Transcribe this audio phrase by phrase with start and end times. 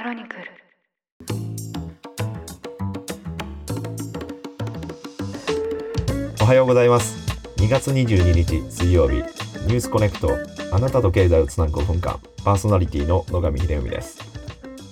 [0.00, 0.42] クロニクル。
[6.40, 7.18] おはようございます。
[7.58, 10.30] 2月22日水曜日ニュースコネクト
[10.72, 14.20] あなたと経済をつなぐ5分間パーソナリティの野上秀文です。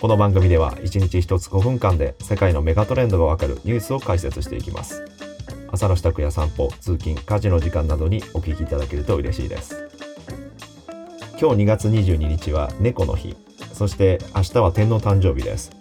[0.00, 5.02] この番組では1日1つ5分間で世界のメガトレンドがわかるニュースを解説していきます。
[5.72, 9.88] 朝の支度や散歩通勤家事の時間などにお聞きいただけると嬉しいです。
[11.40, 13.34] 今日2月22日は猫の日。
[13.82, 15.72] そして明日は天皇誕生日です。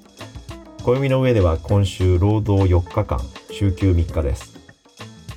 [0.83, 3.19] 暦の上では今週労働4日間
[3.51, 4.57] 週休3日です。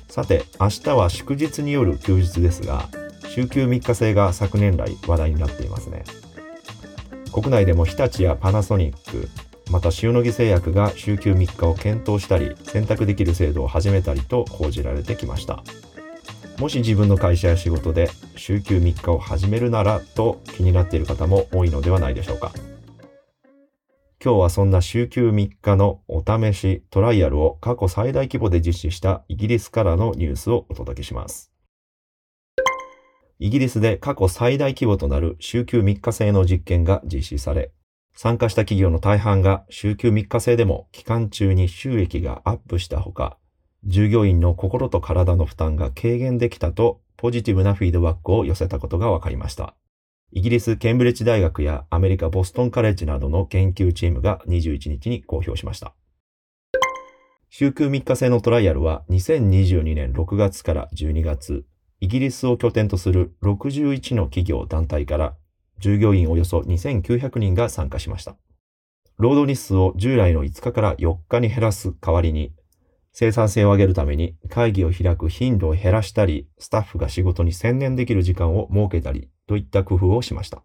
[0.07, 2.89] さて明日は祝日による休日ですが
[3.27, 6.05] 週休3日制が昨年来話題になっていますね。
[7.31, 9.29] 国内でも日立やパナソニック
[9.69, 15.63] また塩野義製薬が週休3日を検討したり選択できる制度を始めたりと報じられてきました。
[16.57, 22.51] もし自分の会社や仕事で週休3日を始めるならと気になっている方も多いのではないでしょうか
[24.23, 31.51] 今日はそんな週休3日のお試しトライアルを過去最大規模で実施したイギリスからのニュースをお届けします。
[33.37, 37.71] イギリスで過去最大規模となる週休3日制の実験が実施され、
[38.15, 43.37] 参加した企業の大半が週休3日制でも期間中に収益がアップしたほか、
[43.83, 49.73] 従業員の心と体の負担が軽減できたとポジティブなフィードバックを寄せたことが分かりました。
[50.31, 55.95] イギリス・ケンブリッジ大学やアメリカ・ボストンカレッジなどの研究チームが21日に公表しました。
[57.49, 61.65] 週休3日制のトライアルは2022年6月から12月、
[61.99, 65.35] イギリスを拠点とする61の企業団体から
[65.79, 68.35] 従業員およそ2900人が参加しました。
[69.17, 72.51] 労働日数を従来の5日から4日に減らす代わりに、
[73.17, 80.63] 生産性を上げるために会議を開く頻度を減らしたり、スタッフが仕事に専念できる時間を設けたりといった工夫をしました。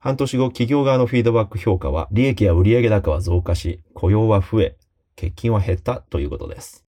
[0.00, 4.76] 半年後、企業側のフィードバック評価は、利益や売上高は増加し、雇用は増え、
[5.14, 6.84] 欠勤は減ったということです。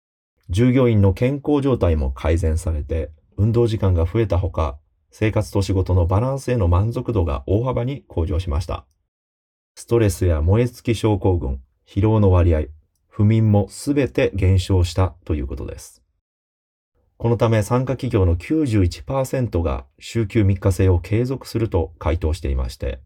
[0.48, 4.78] 従業員の健康状態も改善されて、運動時間が増えたほか、
[5.10, 8.86] 生活と仕事のバランスへの満足度が大幅に向上しました。
[9.74, 12.62] ストレスや燃え尽き症候群、疲労の割合、
[13.16, 16.02] 不眠もすべて減少したということです。
[17.16, 22.98] このため参加企業の91%が週休3日制を継続すると回答していまして、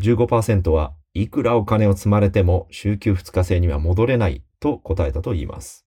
[0.00, 5.86] 15%はいくらお金を積まれても週休2日制には戻れないと答えたと言います。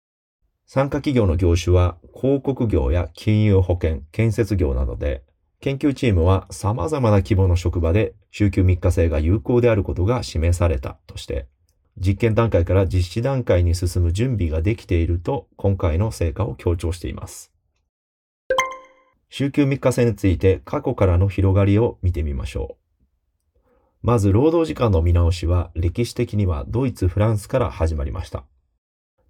[0.66, 5.24] 参加企業の業種は広告業や金融保険、建設業などで、
[5.60, 11.48] 研究チームは様々な規模の職場で週休3日制が有効であることが示されたとして、
[12.00, 17.52] 実験段階から実施段階に進む準備ができていると今回の成果を強調しています。
[19.30, 22.88] 週休3日制について過去からの広がりを見てみましょう。
[24.00, 28.44] まず労働時間の見直しは歴史的にはドイツ、フランスから始まりました。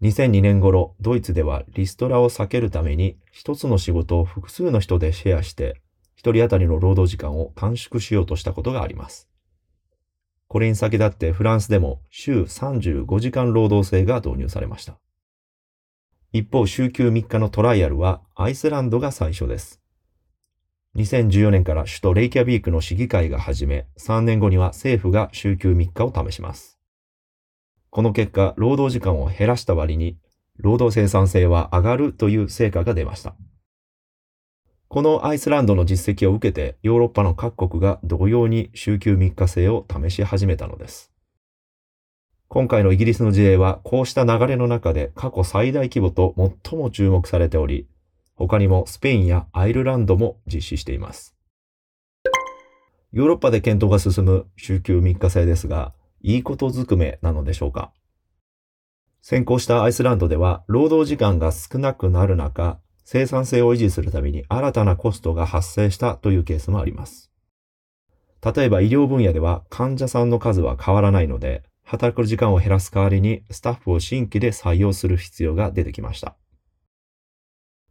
[0.03, 5.81] 2002年頃、ドイツではリストラを避けるために一つの仕事を複数の人でシェアして、
[6.15, 9.28] 一人当たりの労働時間を短縮しようとしたことがあります。
[10.49, 14.99] これに先立ってフランスでも週35時間労働制が導入されました。
[16.33, 19.81] 一方、週休3日のトライアルはアイスランドが最初です。
[20.97, 26.79] 2014年から首都レイキャビークの市議会が始め、3年後には政府が週休3日を試します。
[27.91, 30.19] この結果、労働時間を減らした割に、
[30.57, 33.37] 労働生産性は上がるという成果が出ました。
[34.91, 41.13] このアイスランドの実績を受けてヨーロッパの各国が同様に週休3日制を試し始めたのです。
[42.49, 46.35] 今回のイギリスの事例はこうした流れの中で過去最大規模と
[46.65, 47.87] 最も注目されており、
[48.35, 51.37] 他にもスペインやアイルランドも実施しています。
[53.13, 57.93] ヨーロッパで検討が進む週休3日制ですが、いいことずくめなのでしょうか？
[59.21, 62.79] 先行したアイスランドでは労働時間が少なくなる中、
[63.11, 67.33] 生産性を維持するために新たなコストが発生したというケースもあります。
[68.55, 76.37] 例えば医療分野では患者さんの数は変わらないので、働く時間を減らす代わりにスタッフを新規で採用する必要が出てきました。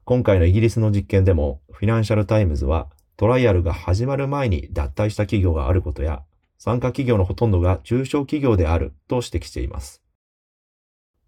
[0.04, 6.22] 今回のイギリスの実験でも、フィナンシャルタイムズはトライアルが始まる前に脱退した企業があることや、
[6.60, 10.04] 参加企業のほとんどが中小企業であると指摘しています。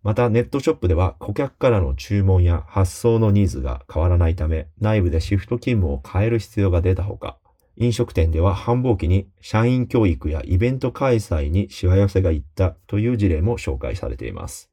[0.01, 7.38] またネットショップでは顧客からの注文や発送のニーズが変わらないため内部でシフト勤務を変える必要が出たほか、
[7.75, 14.69] 飲食店では繁忙期に社員教育やイベント開催にしわ寄せがいったという事例も紹介されています。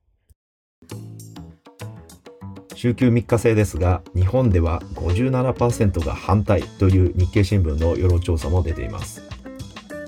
[2.74, 9.22] 週休3日制ですが、日本では57%が反対という日経新聞の世論調査も出ています。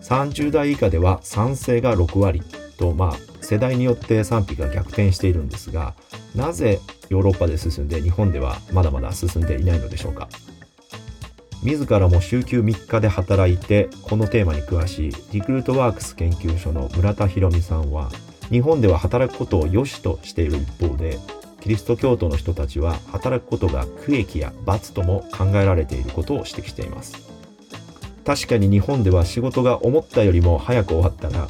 [0.02, 2.42] 30代以下では賛成が6割
[2.78, 5.94] と、まあ、世代によって賛否が逆転しているんですが、
[6.34, 10.28] なぜヨーロッパで進んで日本ではまだまだ進んでいないのでしょうか？
[11.62, 18.10] 自らも週休3日で働いてこのテーマに詳しいリクルートワークス研究所の村田博美さんは
[18.50, 21.18] 日本では働くことを良しとしている一方で
[21.62, 27.16] キリスト教徒の人たちは働くことが区域や罰とも考えられていることを指摘しています
[28.26, 31.48] 確かに日本では仕事が思ったよりも早く終わったら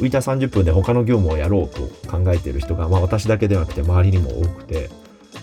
[0.00, 4.90] 浮いた30分で他の業務をやろうと考えている人が、まあ、私だけではなくて周りにも多くて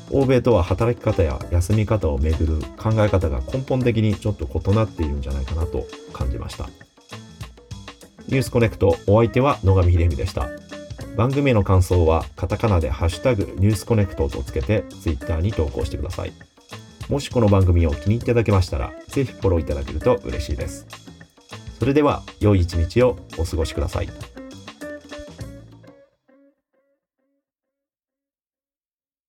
[0.09, 6.69] 欧米とは働き方や休み方をめぐる考え方が根本的にちょっと異なっているんじゃないかなと感じました。
[8.27, 10.49] ニュースコネクトお相手は野上秀美でした。
[11.15, 16.33] 番組への感想はカタカナでハッシュタグニュースコネクトとつけてツイッターに投稿してください。
[17.09, 20.87] もしこの番組を気に入っていただけましたらぜひフォローいただけると嬉しいです。
[21.79, 24.36] それでは良い一日をお過ごしください。